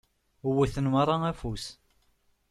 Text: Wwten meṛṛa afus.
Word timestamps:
Wwten 0.47 0.87
meṛṛa 0.93 1.17
afus. 1.31 1.65